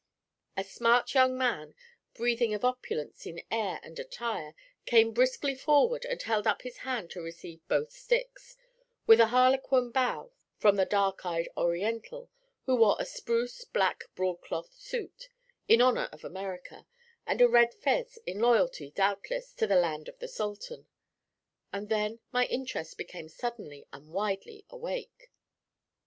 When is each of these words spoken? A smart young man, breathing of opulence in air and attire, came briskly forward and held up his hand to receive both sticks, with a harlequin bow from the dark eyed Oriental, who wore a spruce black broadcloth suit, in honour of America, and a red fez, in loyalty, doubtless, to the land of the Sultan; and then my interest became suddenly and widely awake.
A 0.57 0.63
smart 0.63 1.13
young 1.13 1.37
man, 1.37 1.75
breathing 2.15 2.55
of 2.55 2.65
opulence 2.65 3.27
in 3.27 3.39
air 3.51 3.79
and 3.83 3.99
attire, 3.99 4.55
came 4.87 5.11
briskly 5.11 5.53
forward 5.53 6.05
and 6.05 6.19
held 6.19 6.47
up 6.47 6.63
his 6.63 6.77
hand 6.77 7.11
to 7.11 7.21
receive 7.21 7.61
both 7.67 7.91
sticks, 7.91 8.57
with 9.05 9.19
a 9.19 9.27
harlequin 9.27 9.91
bow 9.91 10.31
from 10.57 10.75
the 10.75 10.87
dark 10.87 11.23
eyed 11.23 11.49
Oriental, 11.55 12.31
who 12.63 12.77
wore 12.77 12.95
a 12.97 13.05
spruce 13.05 13.63
black 13.63 14.05
broadcloth 14.15 14.73
suit, 14.73 15.29
in 15.67 15.83
honour 15.83 16.09
of 16.11 16.23
America, 16.25 16.87
and 17.27 17.39
a 17.39 17.47
red 17.47 17.71
fez, 17.75 18.17
in 18.25 18.39
loyalty, 18.39 18.89
doubtless, 18.89 19.53
to 19.53 19.67
the 19.67 19.75
land 19.75 20.09
of 20.09 20.17
the 20.17 20.27
Sultan; 20.27 20.87
and 21.71 21.89
then 21.89 22.17
my 22.31 22.47
interest 22.47 22.97
became 22.97 23.29
suddenly 23.29 23.85
and 23.93 24.11
widely 24.11 24.65
awake. 24.71 25.29